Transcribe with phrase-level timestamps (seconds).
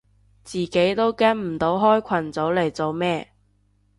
[0.43, 3.29] 自己都跟唔到開群組嚟做咩